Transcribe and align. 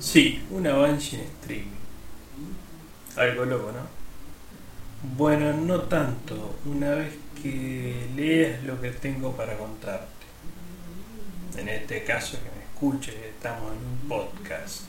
Sí, 0.00 0.42
una 0.50 0.72
Banshee 0.72 1.16
en 1.16 1.22
streaming. 1.22 1.66
Algo 3.16 3.44
loco, 3.44 3.70
¿no? 3.70 5.14
Bueno, 5.14 5.52
no 5.52 5.82
tanto. 5.82 6.56
Una 6.64 6.92
vez 6.92 7.12
que 7.42 8.06
leas 8.16 8.64
lo 8.64 8.80
que 8.80 8.92
tengo 8.92 9.32
para 9.32 9.58
contarte. 9.58 10.06
En 11.58 11.68
este 11.68 12.02
caso 12.04 12.38
que 12.38 12.48
me 12.58 12.64
escuches, 12.64 13.14
estamos 13.14 13.72
en 13.72 13.78
un 13.78 14.08
podcast. 14.08 14.84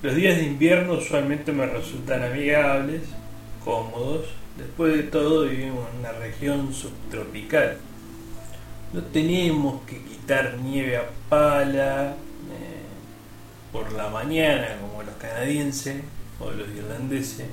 Los 0.00 0.14
días 0.14 0.36
de 0.36 0.44
invierno 0.44 0.94
usualmente 0.94 1.52
me 1.52 1.66
resultan 1.66 2.22
amigables, 2.22 3.02
cómodos. 3.62 4.24
Después 4.56 4.94
de 4.94 5.02
todo 5.02 5.42
vivimos 5.42 5.86
en 5.92 6.00
una 6.00 6.12
región 6.12 6.72
subtropical. 6.72 7.76
No 8.94 9.02
tenemos 9.02 9.82
que 9.82 10.02
quitar 10.02 10.56
nieve 10.58 10.96
a 10.96 11.10
pala, 11.28 12.16
por 13.72 13.92
la 13.92 14.08
mañana, 14.08 14.76
como 14.80 15.02
los 15.02 15.14
canadienses 15.16 16.02
o 16.40 16.50
los 16.50 16.68
irlandeses. 16.68 17.46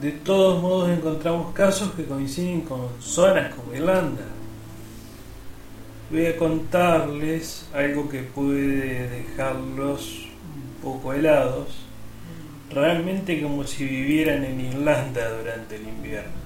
De 0.00 0.10
todos 0.10 0.60
modos 0.60 0.90
encontramos 0.90 1.54
casos 1.54 1.92
que 1.92 2.04
coinciden 2.04 2.62
con 2.62 2.88
zonas 3.00 3.54
como 3.54 3.74
Irlanda. 3.74 4.24
Voy 6.10 6.26
a 6.26 6.36
contarles 6.36 7.68
algo 7.72 8.08
que 8.08 8.22
puede 8.22 9.08
dejarlos 9.08 10.26
un 10.54 10.82
poco 10.82 11.12
helados, 11.12 11.68
realmente 12.70 13.40
como 13.40 13.64
si 13.64 13.84
vivieran 13.84 14.44
en 14.44 14.60
Irlanda 14.60 15.30
durante 15.30 15.76
el 15.76 15.88
invierno. 15.88 16.44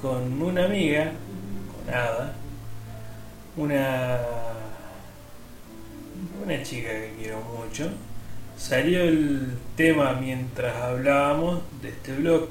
Con 0.00 0.42
una 0.42 0.66
amiga, 0.66 1.12
con 1.84 1.94
Ada, 1.94 2.34
una 3.56 4.20
una 6.44 6.62
chica 6.62 6.88
que 6.88 7.14
quiero 7.18 7.40
mucho, 7.40 7.90
salió 8.56 9.02
el 9.02 9.54
tema 9.76 10.12
mientras 10.14 10.74
hablábamos 10.76 11.62
de 11.80 11.90
este 11.90 12.16
blog. 12.16 12.48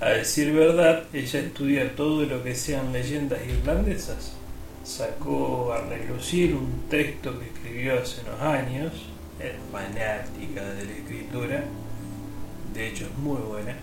A 0.00 0.10
decir 0.10 0.52
verdad, 0.52 1.04
ella 1.12 1.40
estudia 1.40 1.94
todo 1.94 2.24
lo 2.24 2.42
que 2.42 2.54
sean 2.54 2.92
leyendas 2.92 3.40
irlandesas. 3.46 4.32
Sacó 4.84 5.72
a 5.72 5.82
relucir 5.82 6.54
un 6.54 6.88
texto 6.88 7.38
que 7.38 7.46
escribió 7.46 8.00
hace 8.00 8.22
unos 8.22 8.40
años, 8.40 8.92
es 9.38 9.52
fanática 9.70 10.64
de 10.72 10.84
la 10.84 10.92
escritura, 10.92 11.64
de 12.74 12.88
hecho 12.88 13.04
es 13.04 13.18
muy 13.18 13.40
buena. 13.42 13.76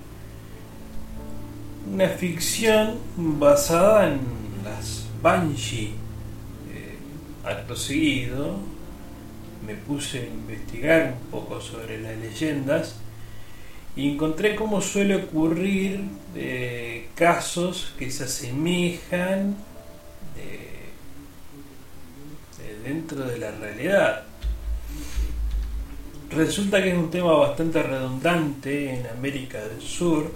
Una 1.94 2.10
ficción 2.10 2.98
basada 3.16 4.08
en 4.08 4.20
las 4.64 5.08
Banshee. 5.22 5.94
Eh, 6.74 6.98
acto 7.44 7.76
seguido, 7.76 8.58
me 9.66 9.76
puse 9.76 10.20
a 10.20 10.26
investigar 10.26 11.14
un 11.22 11.32
poco 11.32 11.62
sobre 11.62 12.00
las 12.00 12.18
leyendas 12.18 12.96
y 13.96 14.12
encontré 14.12 14.56
cómo 14.56 14.80
suele 14.80 15.16
ocurrir 15.16 16.02
eh, 16.36 17.10
casos 17.16 17.94
que 17.98 18.12
se 18.12 18.26
asemejan 18.26 19.56
eh, 20.38 20.90
dentro 22.84 23.26
de 23.26 23.40
la 23.40 23.52
realidad. 23.52 24.24
Resulta 26.30 26.84
que 26.84 26.92
es 26.92 26.98
un 26.98 27.10
tema 27.10 27.34
bastante 27.34 27.82
redundante 27.82 29.00
en 29.00 29.08
América 29.08 29.60
del 29.66 29.82
Sur, 29.82 30.32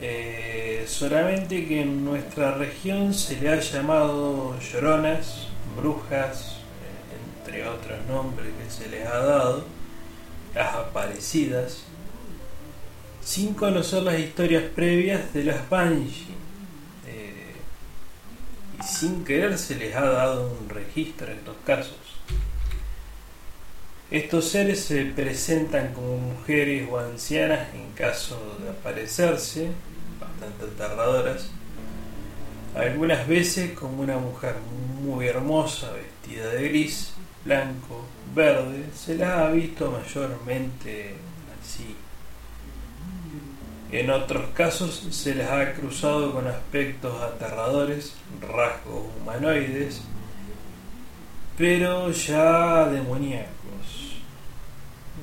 eh, 0.00 0.84
solamente 0.86 1.66
que 1.66 1.80
en 1.80 2.04
nuestra 2.04 2.54
región 2.54 3.12
se 3.12 3.40
le 3.40 3.48
ha 3.48 3.58
llamado 3.58 4.54
lloronas, 4.60 5.48
brujas, 5.76 6.55
otros 7.62 7.98
nombres 8.08 8.48
que 8.62 8.70
se 8.70 8.88
les 8.88 9.06
ha 9.06 9.18
dado, 9.18 9.64
las 10.54 10.74
aparecidas, 10.74 11.82
sin 13.22 13.54
conocer 13.54 14.02
las 14.02 14.18
historias 14.18 14.64
previas 14.74 15.32
de 15.34 15.44
las 15.44 15.68
Banshee. 15.68 16.34
Eh, 17.06 17.54
y 18.78 18.82
sin 18.82 19.24
querer 19.24 19.58
se 19.58 19.76
les 19.76 19.94
ha 19.94 20.04
dado 20.04 20.56
un 20.60 20.68
registro 20.68 21.26
en 21.26 21.38
estos 21.38 21.56
casos. 21.64 21.96
Estos 24.10 24.48
seres 24.48 24.84
se 24.84 25.04
presentan 25.06 25.92
como 25.92 26.16
mujeres 26.16 26.88
o 26.88 26.98
ancianas 26.98 27.74
en 27.74 27.90
caso 27.92 28.56
de 28.62 28.70
aparecerse, 28.70 29.72
bastante 30.20 30.64
aterradoras, 30.64 31.50
algunas 32.76 33.26
veces 33.26 33.72
como 33.72 34.02
una 34.02 34.18
mujer 34.18 34.54
muy 35.02 35.26
hermosa 35.26 35.90
vestida 35.92 36.50
de 36.50 36.68
gris, 36.68 37.14
blanco, 37.46 38.04
verde, 38.34 38.86
se 38.94 39.14
la 39.16 39.46
ha 39.46 39.50
visto 39.50 39.90
mayormente 39.90 41.14
así. 41.60 41.96
En 43.92 44.10
otros 44.10 44.50
casos 44.52 45.06
se 45.10 45.34
les 45.34 45.48
ha 45.48 45.72
cruzado 45.72 46.32
con 46.34 46.46
aspectos 46.48 47.22
aterradores, 47.22 48.14
rasgos 48.40 49.06
humanoides, 49.20 50.02
pero 51.56 52.10
ya 52.10 52.86
demoníacos. 52.88 54.16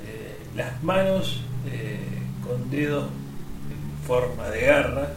Eh, 0.08 0.38
las 0.56 0.82
manos 0.82 1.42
eh, 1.68 2.00
con 2.42 2.70
dedos 2.72 3.10
en 3.10 4.08
forma 4.08 4.48
de 4.50 4.62
garra, 4.62 5.14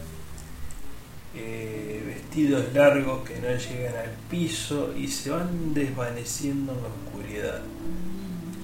eh, 1.33 1.96
vestidos 2.27 2.73
largos 2.73 3.27
que 3.27 3.39
no 3.39 3.47
llegan 3.47 3.95
al 3.95 4.11
piso 4.29 4.93
y 4.97 5.07
se 5.07 5.29
van 5.29 5.73
desvaneciendo 5.73 6.73
en 6.73 6.81
la 6.81 6.89
oscuridad. 6.89 7.61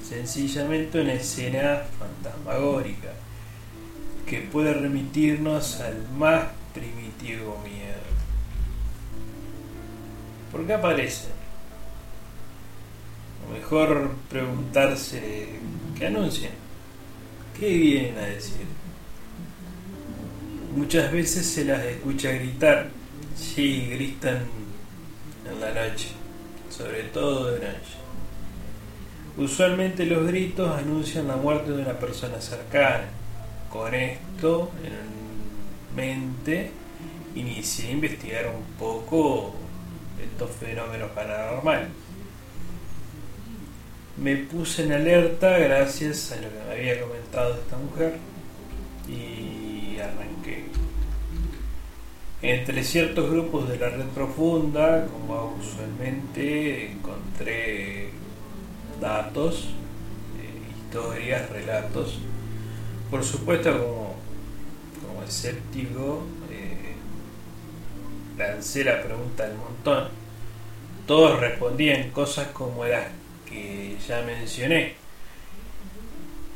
Sencillamente 0.08 1.02
una 1.02 1.14
escena 1.14 1.84
fantasmagórica 1.98 3.14
que 4.28 4.42
puede 4.42 4.74
remitirnos 4.74 5.80
al 5.80 6.10
más 6.18 6.48
primitivo 6.74 7.62
miedo. 7.64 8.04
¿Por 10.52 10.68
qué 10.68 10.74
aparecen? 10.74 11.32
O 13.48 13.54
mejor 13.54 14.12
preguntarse 14.30 15.48
qué 15.98 16.08
anuncian, 16.08 16.52
qué 17.58 17.70
vienen 17.70 18.18
a 18.18 18.26
decir. 18.26 18.66
Muchas 20.76 21.12
veces 21.12 21.46
se 21.46 21.64
las 21.66 21.84
escucha 21.86 22.32
gritar 22.32 23.03
Sí, 23.36 23.88
gritan 23.92 24.44
en 25.50 25.60
la 25.60 25.74
noche, 25.74 26.10
sobre 26.70 27.04
todo 27.04 27.52
de 27.52 27.60
noche. 27.60 28.04
Usualmente 29.38 30.06
los 30.06 30.28
gritos 30.28 30.78
anuncian 30.78 31.28
la 31.28 31.36
muerte 31.36 31.72
de 31.72 31.82
una 31.82 31.94
persona 31.94 32.40
cercana. 32.40 33.06
Con 33.72 33.94
esto 33.96 34.72
en 34.84 35.96
mente, 35.96 36.72
inicié 37.36 37.90
a 37.90 37.92
investigar 37.92 38.48
un 38.48 38.64
poco 38.78 39.56
estos 40.22 40.52
fenómenos 40.52 41.10
paranormales. 41.12 41.90
Me 44.18 44.36
puse 44.38 44.84
en 44.84 44.92
alerta 44.94 45.58
gracias 45.58 46.32
a 46.32 46.36
lo 46.36 46.50
que 46.50 46.60
me 46.68 46.74
había 46.74 47.02
comentado 47.02 47.56
esta 47.56 47.78
mujer 47.78 48.18
y 49.08 49.98
arranqué. 50.00 50.66
Entre 52.44 52.84
ciertos 52.84 53.32
grupos 53.32 53.70
de 53.70 53.78
la 53.78 53.88
red 53.88 54.06
profunda, 54.08 55.08
como 55.08 55.56
usualmente, 55.58 56.92
encontré 56.92 58.10
datos, 59.00 59.70
eh, 60.38 60.76
historias, 60.78 61.50
relatos. 61.50 62.20
Por 63.10 63.24
supuesto, 63.24 63.72
como, 63.72 64.16
como 65.08 65.24
escéptico, 65.24 66.24
eh, 66.52 66.96
lancé 68.38 68.84
la 68.84 69.02
pregunta 69.02 69.48
del 69.48 69.56
montón. 69.56 70.10
Todos 71.08 71.40
respondían 71.40 72.12
cosas 72.12 72.48
como 72.48 72.84
las 72.84 73.06
que 73.50 73.96
ya 74.06 74.22
mencioné. 74.24 74.96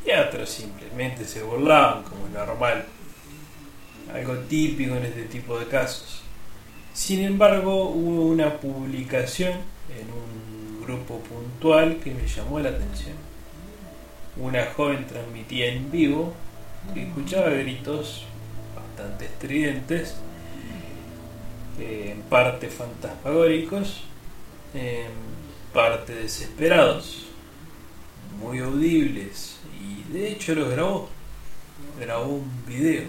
Y 0.05 0.11
otros 0.11 0.49
simplemente 0.49 1.23
se 1.23 1.43
burlaban, 1.43 2.03
como 2.03 2.27
normal 2.27 2.83
algo 4.17 4.35
típico 4.39 4.95
en 4.95 5.05
este 5.05 5.23
tipo 5.23 5.59
de 5.59 5.67
casos. 5.67 6.21
Sin 6.93 7.23
embargo, 7.23 7.89
hubo 7.89 8.25
una 8.25 8.59
publicación 8.59 9.53
en 9.89 10.07
un 10.11 10.85
grupo 10.85 11.19
puntual 11.19 11.97
que 11.97 12.11
me 12.11 12.27
llamó 12.27 12.59
la 12.59 12.69
atención. 12.69 13.15
Una 14.37 14.65
joven 14.75 15.05
transmitía 15.07 15.67
en 15.67 15.91
vivo 15.91 16.33
y 16.95 17.01
escuchaba 17.01 17.49
gritos 17.49 18.25
bastante 18.75 19.25
estridentes, 19.25 20.15
en 21.79 22.21
parte 22.23 22.69
fantasmagóricos, 22.69 24.03
en 24.73 25.11
parte 25.73 26.15
desesperados, 26.15 27.25
muy 28.39 28.59
audibles, 28.59 29.57
y 29.79 30.11
de 30.11 30.31
hecho 30.31 30.55
lo 30.55 30.69
grabó, 30.69 31.09
grabó 31.99 32.27
un 32.27 32.65
video 32.65 33.03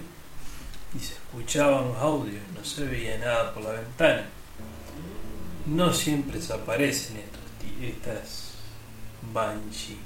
y 0.94 0.98
se 0.98 1.14
escuchaban 1.14 1.88
los 1.88 1.98
audios, 1.98 2.42
no 2.54 2.64
se 2.64 2.84
veía 2.84 3.18
nada 3.18 3.52
por 3.52 3.64
la 3.64 3.72
ventana. 3.72 4.26
no 5.66 5.92
siempre 5.92 6.38
desaparecen 6.38 7.18
estos, 7.18 7.42
estas 7.82 8.48
Banshee. 9.32 9.98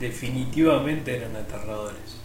Definitivamente 0.00 1.16
eran 1.16 1.36
aterradores. 1.36 2.18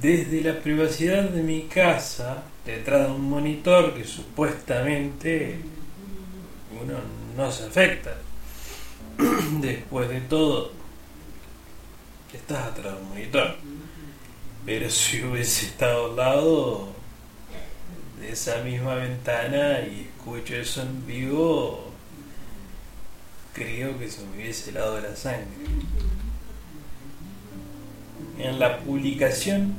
Desde 0.00 0.42
la 0.42 0.60
privacidad 0.60 1.24
de 1.24 1.42
mi 1.42 1.62
casa, 1.62 2.44
detrás 2.64 3.06
de 3.06 3.14
un 3.14 3.28
monitor 3.28 3.94
que 3.94 4.04
supuestamente 4.04 5.60
uno 6.80 6.94
no 7.36 7.50
se 7.50 7.64
afecta. 7.64 8.16
Después 9.60 10.08
de 10.08 10.20
todo, 10.22 10.72
estás 12.32 12.68
atrás 12.68 12.94
de 12.94 13.00
un 13.00 13.08
monitor. 13.08 13.56
Pero 14.66 14.90
si 14.90 15.22
hubiese 15.24 15.66
estado 15.66 16.10
al 16.10 16.16
lado 16.16 16.88
de 18.20 18.30
esa 18.32 18.62
misma 18.62 18.94
ventana 18.96 19.80
y 19.80 20.08
escucho 20.16 20.54
eso 20.54 20.82
en 20.82 21.06
vivo, 21.06 21.90
creo 23.54 23.98
que 23.98 24.10
se 24.10 24.22
me 24.26 24.36
hubiese 24.36 24.70
helado 24.70 25.00
la 25.00 25.16
sangre. 25.16 25.46
En 28.38 28.58
la 28.58 28.78
publicación 28.78 29.76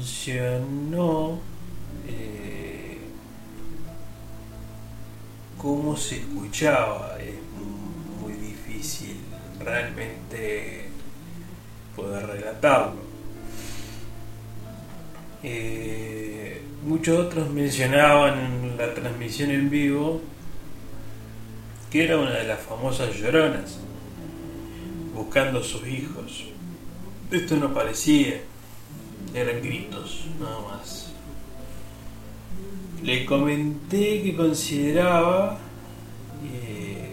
mencionó 0.00 1.40
eh, 2.06 2.98
cómo 5.56 5.96
se 5.96 6.18
escuchaba. 6.18 7.16
Es 7.20 7.34
muy 8.20 8.34
difícil 8.34 9.16
realmente 9.58 10.88
poder 11.96 12.26
relatarlo. 12.26 13.07
Eh, 15.42 16.62
muchos 16.84 17.18
otros 17.18 17.50
mencionaban 17.50 18.38
en 18.38 18.76
la 18.76 18.92
transmisión 18.94 19.50
en 19.50 19.70
vivo 19.70 20.20
que 21.90 22.04
era 22.04 22.18
una 22.18 22.32
de 22.32 22.44
las 22.44 22.60
famosas 22.60 23.16
lloronas, 23.16 23.78
buscando 25.14 25.60
a 25.60 25.64
sus 25.64 25.86
hijos. 25.86 26.44
Esto 27.30 27.56
no 27.56 27.72
parecía, 27.72 28.40
eran 29.34 29.62
gritos, 29.62 30.26
nada 30.38 30.60
más. 30.60 31.12
Le 33.02 33.24
comenté 33.24 34.22
que 34.22 34.36
consideraba 34.36 35.58
eh, 36.44 37.08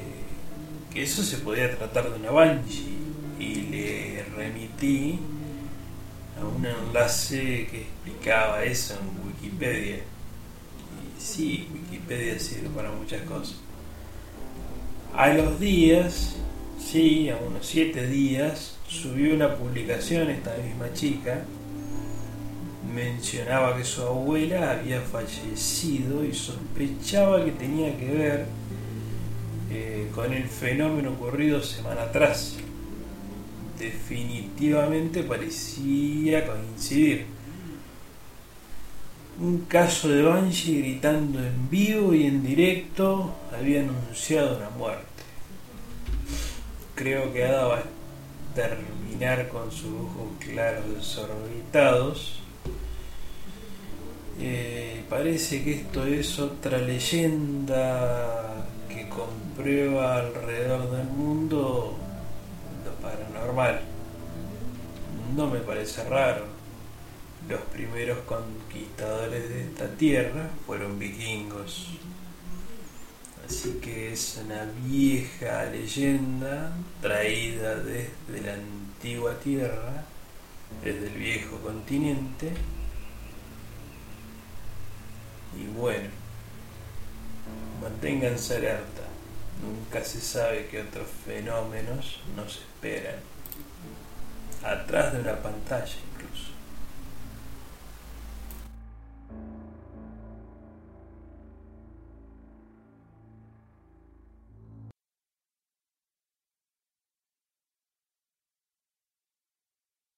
que 0.94 1.04
eso 1.04 1.24
se 1.24 1.38
podía 1.38 1.78
tratar 1.78 2.12
de 2.12 2.20
una 2.20 2.32
banshee 2.32 2.98
y 3.40 3.56
le 3.70 4.26
remití 4.36 5.20
a 6.40 6.46
un 6.46 6.66
enlace 6.66 7.68
que 7.70 7.82
explicaba 7.82 8.64
eso 8.64 8.96
en 8.96 9.28
Wikipedia. 9.28 9.98
Y 9.98 11.22
sí, 11.22 11.68
Wikipedia 11.74 12.40
sirve 12.40 12.70
para 12.70 12.92
muchas 12.92 13.22
cosas. 13.22 13.58
A 15.16 15.30
los 15.30 15.60
días, 15.60 16.36
sí, 16.80 17.30
a 17.30 17.38
unos 17.38 17.66
7 17.66 18.08
días, 18.08 18.78
subió 18.88 19.34
una 19.34 19.56
publicación 19.56 20.30
esta 20.30 20.56
misma 20.58 20.92
chica. 20.94 21.46
Mencionaba 22.94 23.78
que 23.78 23.84
su 23.84 24.02
abuela 24.02 24.72
había 24.72 25.02
fallecido 25.02 26.24
y 26.24 26.34
sospechaba 26.34 27.44
que 27.44 27.52
tenía 27.52 27.98
que 27.98 28.12
ver 28.12 28.46
eh, 29.72 30.10
con 30.14 30.32
el 30.34 30.48
fenómeno 30.48 31.12
ocurrido 31.12 31.64
semana 31.64 32.04
atrás. 32.04 32.58
Definitivamente 33.78 35.24
parecía 35.24 36.48
coincidir. 36.48 37.26
Un 39.40 39.66
caso 39.66 40.08
de 40.08 40.22
Banshee 40.22 40.80
gritando 40.80 41.40
en 41.40 41.70
vivo 41.70 42.14
y 42.14 42.26
en 42.26 42.42
directo 42.42 43.36
había 43.54 43.82
anunciado 43.82 44.58
una 44.58 44.70
muerte. 44.70 45.06
Creo 46.96 47.34
que 47.34 47.44
Ada 47.44 47.66
va 47.66 47.78
a 47.80 47.84
terminar 48.56 49.50
con 49.50 49.70
sus 49.72 49.92
ojos 49.92 50.30
claros 50.40 50.96
desorbitados. 50.96 52.40
Eh, 54.40 55.04
parece 55.10 55.66
que 55.66 55.74
esto 55.82 56.06
es 56.06 56.40
otra 56.40 56.78
leyenda 56.78 58.66
que 58.88 59.10
comprueba 59.10 60.20
alrededor 60.20 60.92
del 60.92 61.08
mundo 61.08 62.05
paranormal. 63.06 63.82
No 65.36 65.48
me 65.48 65.60
parece 65.60 66.04
raro 66.10 66.56
los 67.48 67.62
primeros 67.62 68.20
conquistadores 68.20 69.50
de 69.50 69.62
esta 69.66 69.88
tierra 69.90 70.50
fueron 70.66 70.98
vikingos. 70.98 71.90
Así 73.46 73.80
que 73.82 74.14
es 74.14 74.42
una 74.44 74.66
vieja 74.84 75.66
leyenda 75.66 76.76
traída 77.00 77.76
desde 77.76 78.42
la 78.44 78.54
antigua 78.56 79.36
tierra, 79.40 80.04
desde 80.84 81.08
el 81.08 81.14
viejo 81.14 81.60
continente. 81.60 82.52
Y 85.56 85.68
bueno, 85.78 86.10
manténganse 87.80 88.56
alerta. 88.56 88.95
Nunca 89.62 90.04
se 90.04 90.20
sabe 90.22 90.68
qué 90.68 90.82
otros 90.82 91.08
fenómenos 91.26 92.20
nos 92.36 92.58
esperan. 92.58 93.20
Atrás 94.64 95.14
de 95.14 95.20
una 95.20 95.42
pantalla 95.42 95.96
incluso. 96.14 96.55